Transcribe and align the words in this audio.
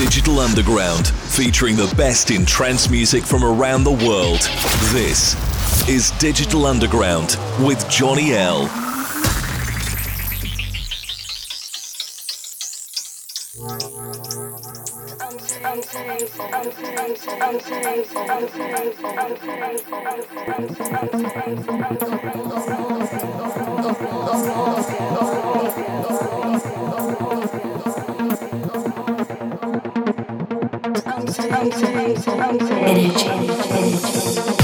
Digital 0.00 0.40
Underground, 0.40 1.08
featuring 1.08 1.76
the 1.76 1.92
best 1.94 2.30
in 2.30 2.46
trance 2.46 2.88
music 2.88 3.22
from 3.22 3.44
around 3.44 3.84
the 3.84 3.90
world. 3.90 4.40
This 4.94 5.36
is 5.90 6.10
Digital 6.12 6.64
Underground 6.64 7.36
with 7.60 7.86
Johnny 7.90 8.32
L. 8.32 8.66
energy, 31.52 31.86
energy. 33.26 34.59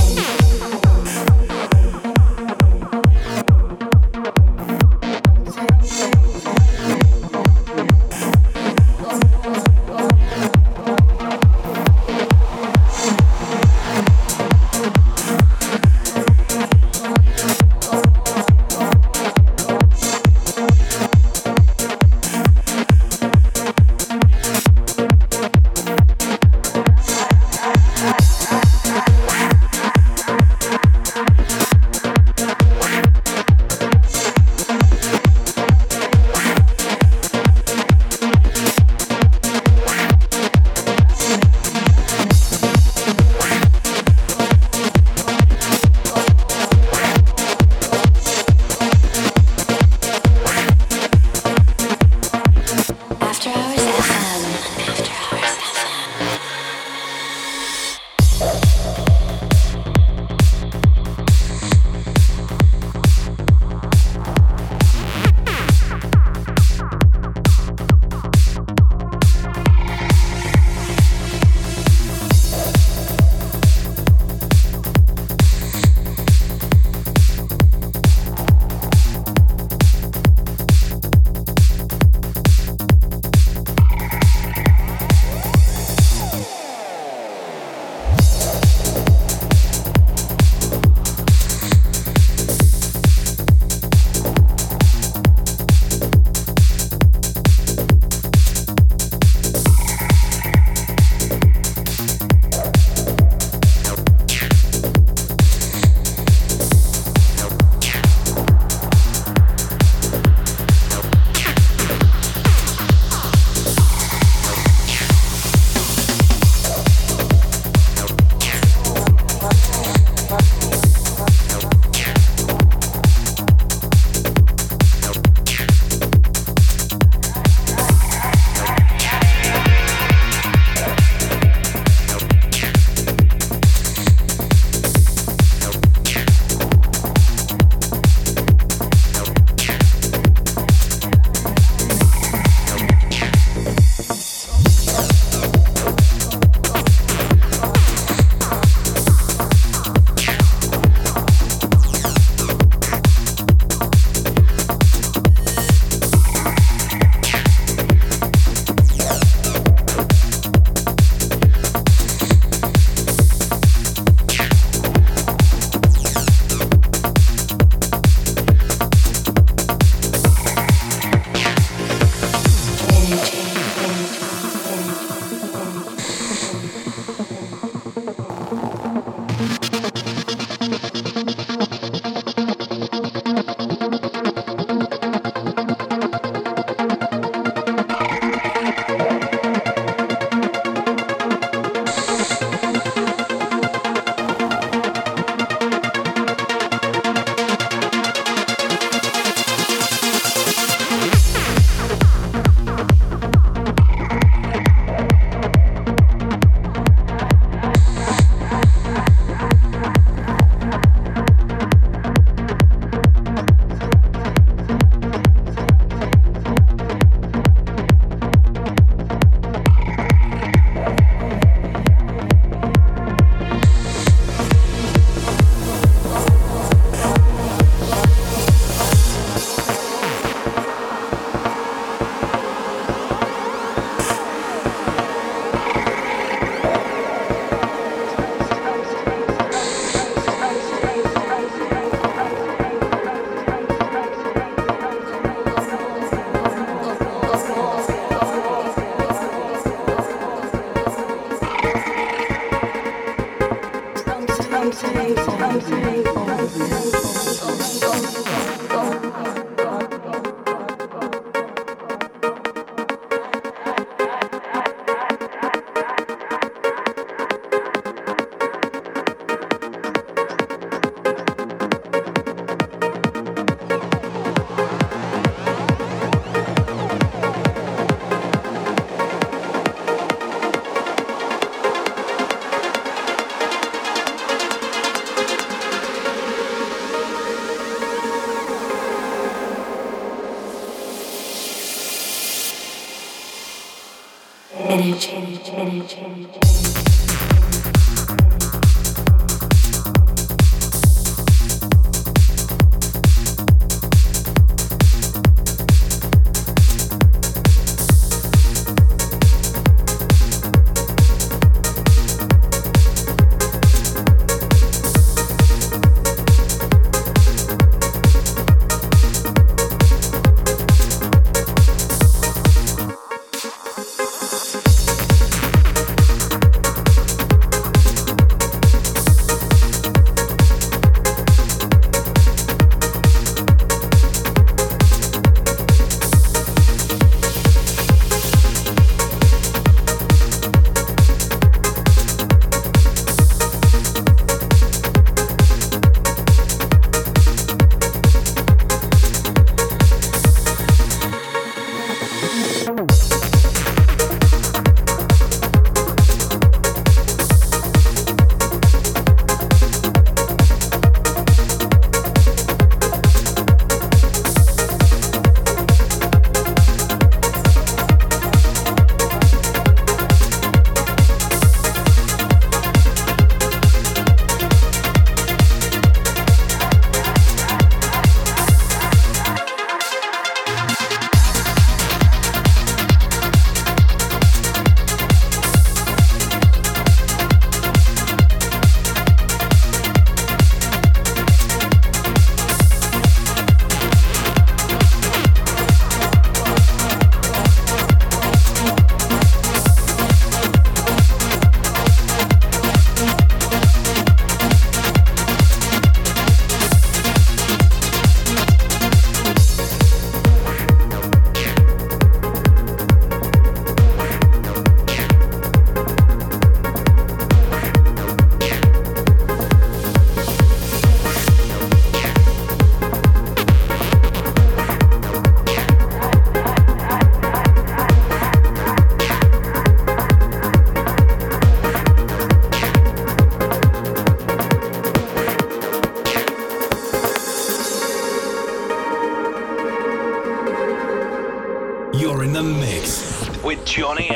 Johnny 443.76 444.15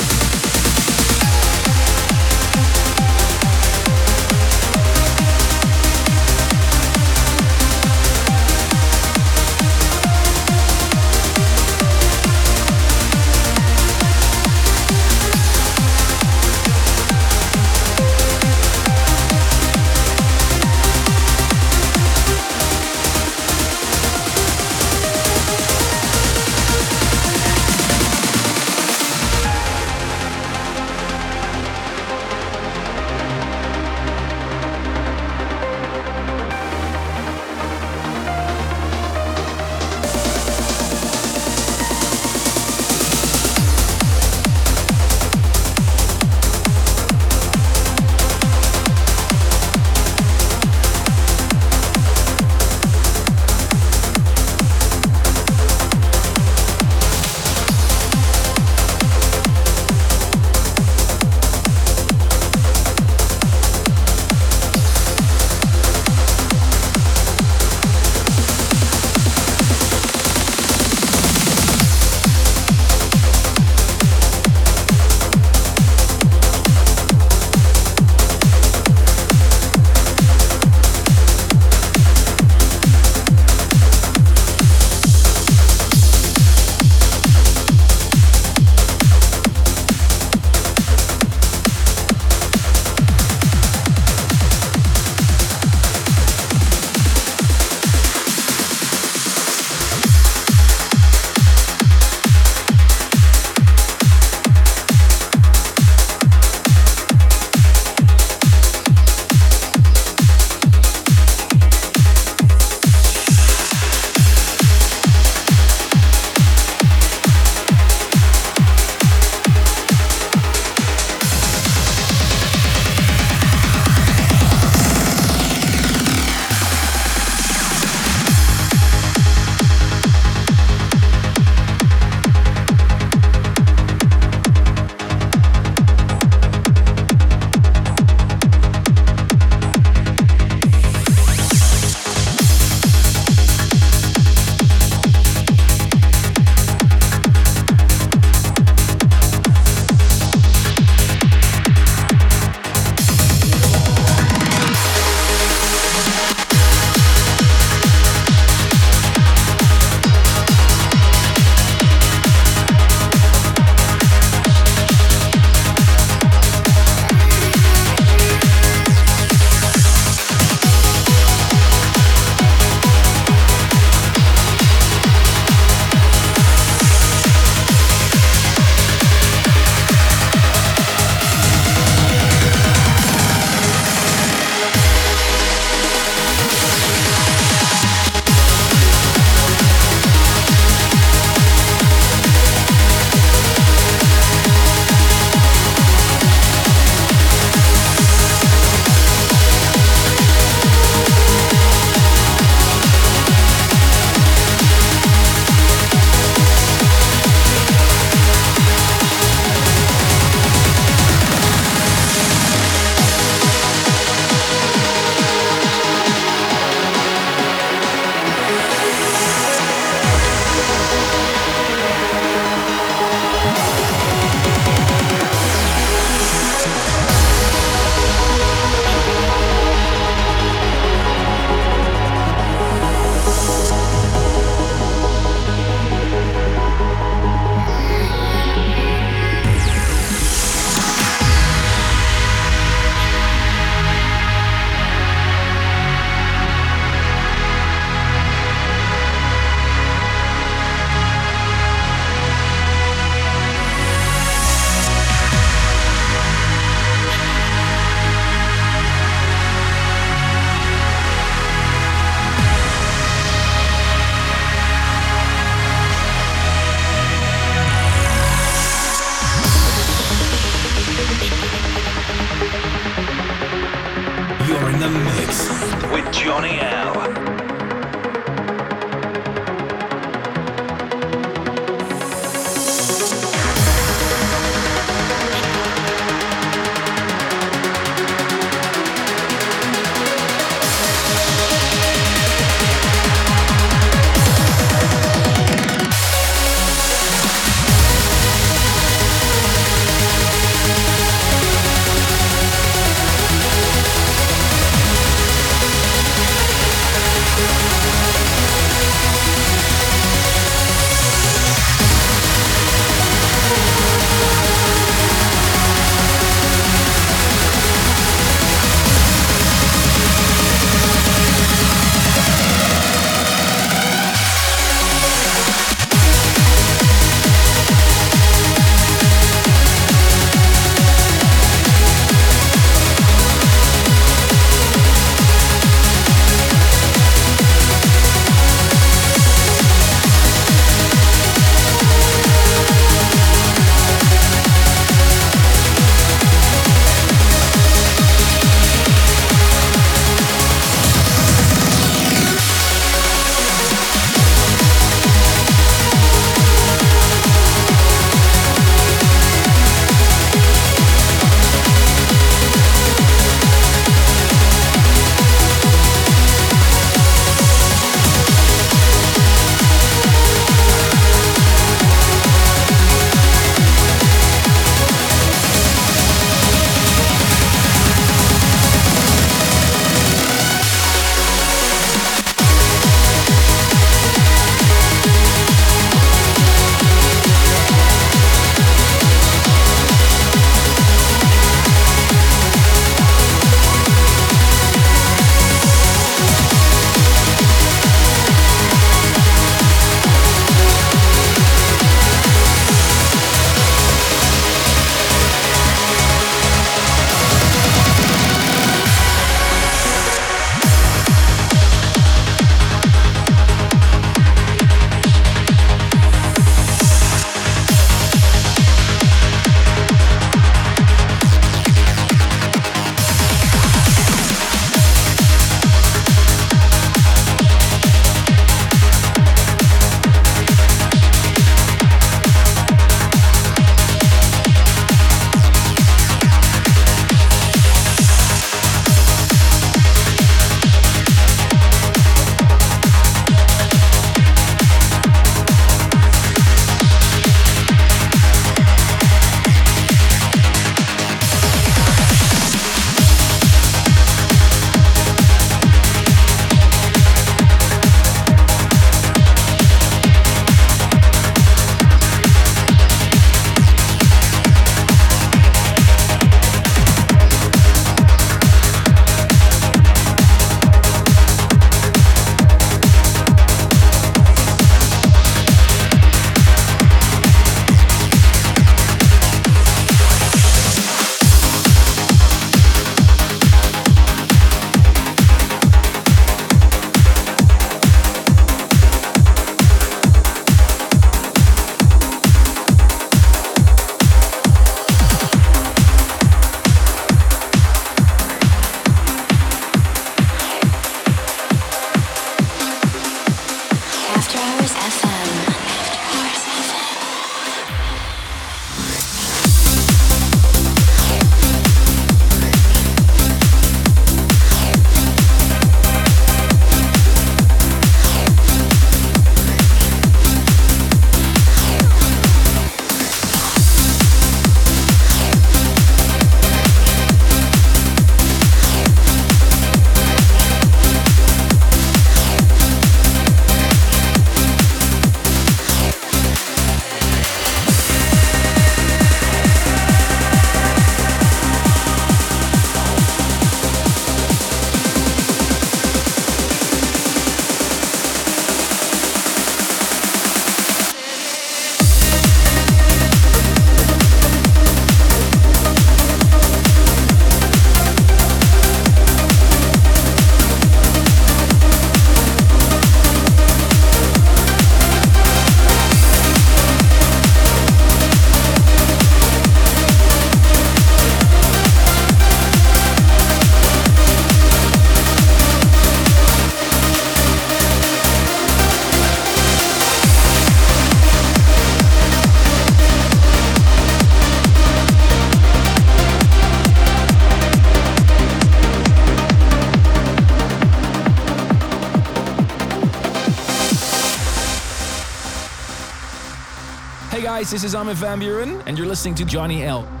guys, 597.41 597.49
this 597.49 597.63
is 597.63 597.73
Armin 597.73 597.95
van 597.95 598.19
Buuren, 598.19 598.61
and 598.67 598.77
you're 598.77 598.85
listening 598.85 599.15
to 599.15 599.25
Johnny 599.25 599.63
L. 599.63 600.00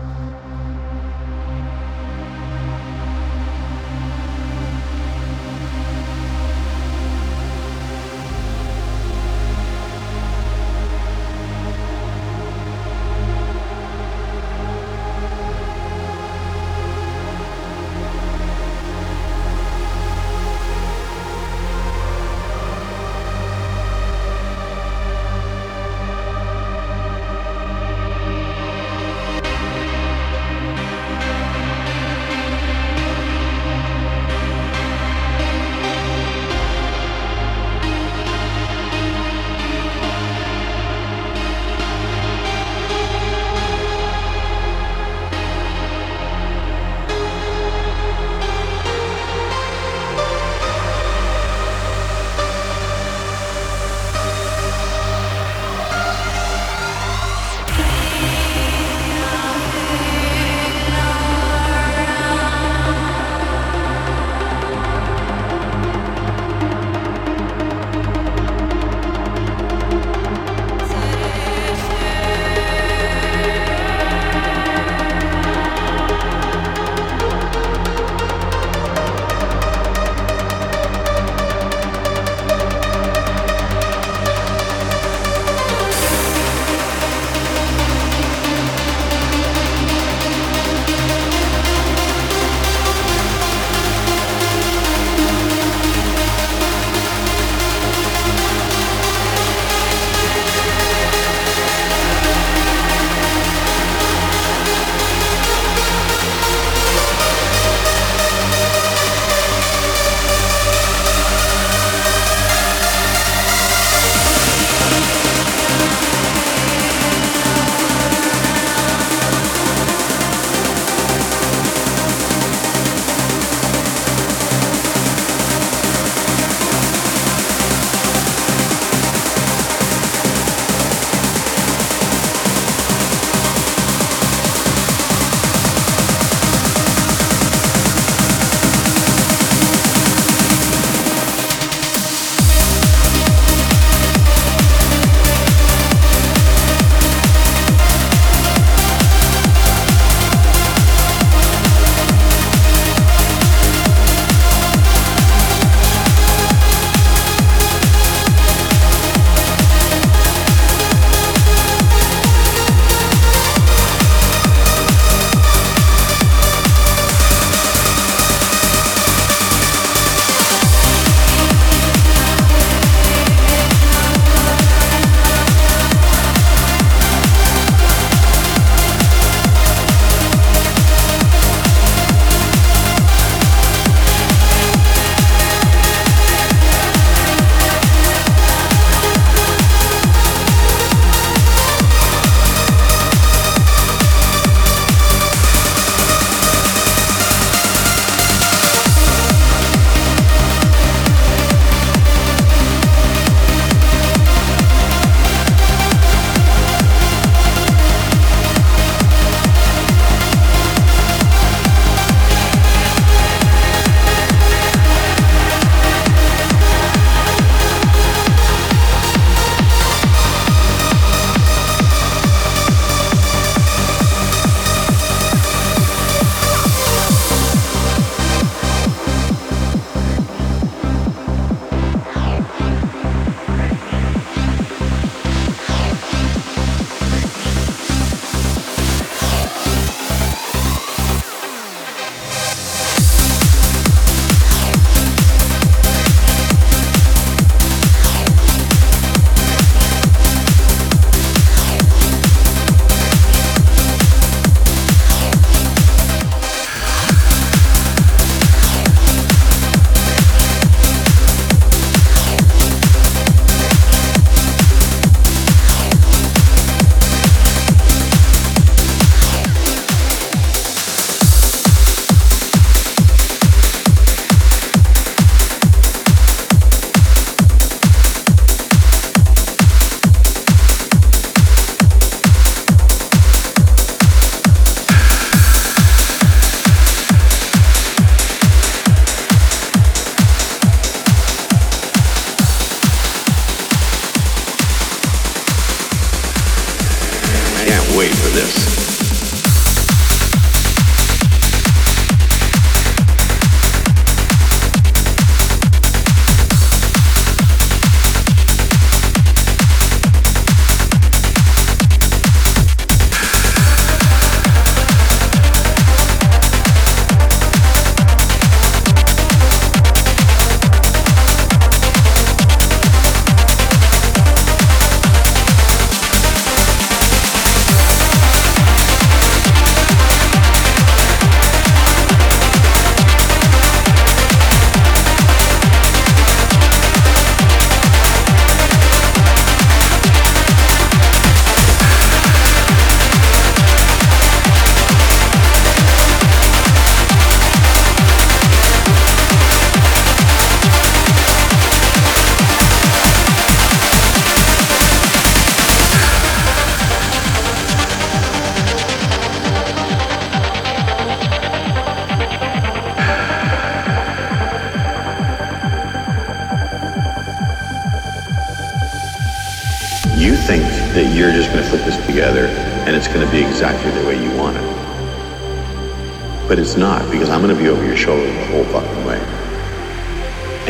it's 376.71 376.77
not 376.77 377.11
because 377.11 377.29
I'm 377.29 377.41
going 377.41 377.53
to 377.53 377.61
be 377.61 377.67
over 377.67 377.85
your 377.85 377.97
shoulder 377.97 378.31
the 378.31 378.45
whole 378.45 378.63
fucking 378.63 379.05
way. 379.05 379.17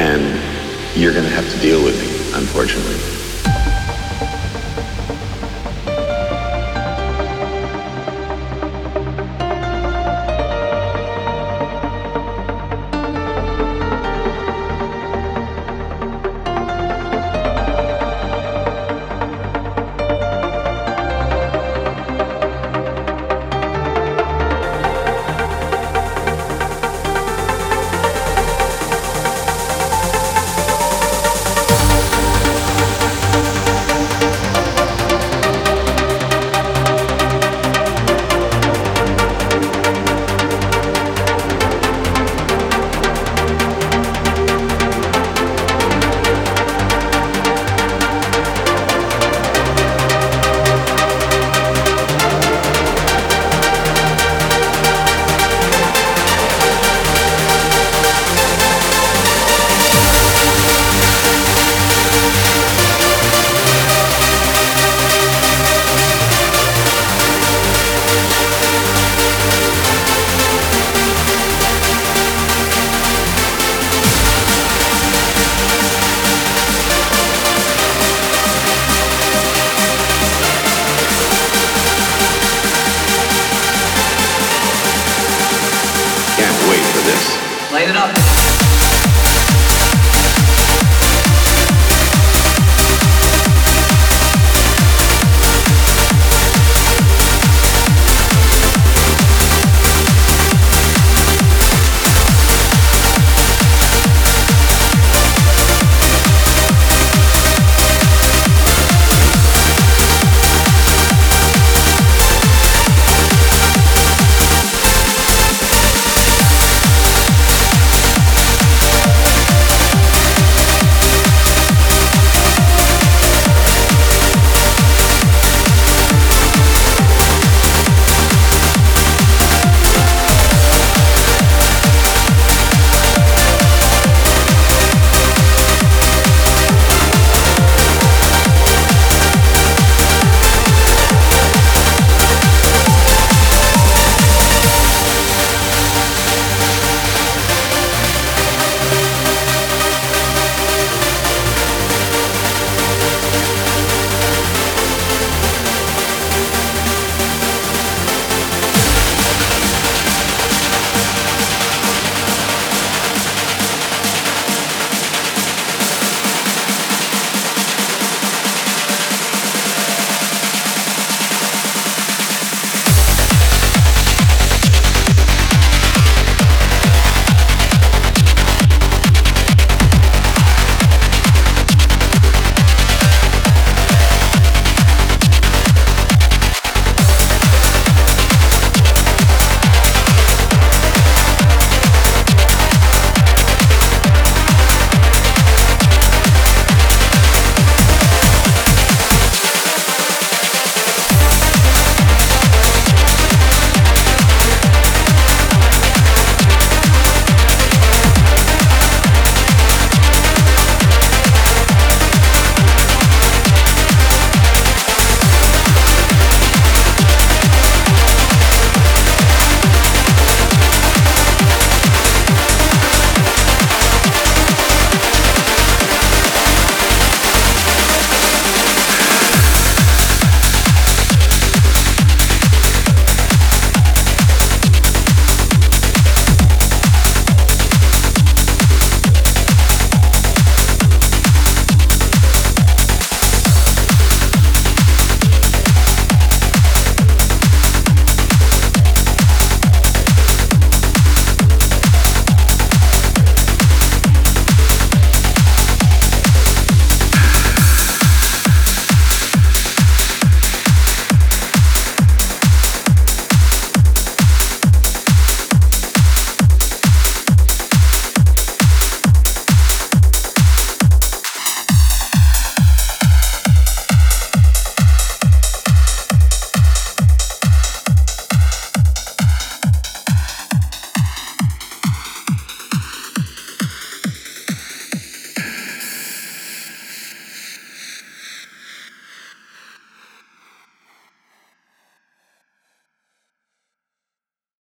And 0.01 0.99
you're 0.99 1.13
going 1.13 1.25
to 1.25 1.29
have 1.29 1.47
to 1.53 1.59
deal 1.59 1.83
with 1.83 1.95
me, 1.95 2.39
unfortunately. 2.39 3.11